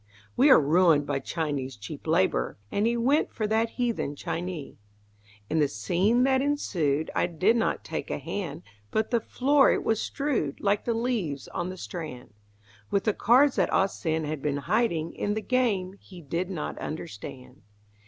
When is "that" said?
3.45-3.69, 6.23-6.41, 13.57-13.71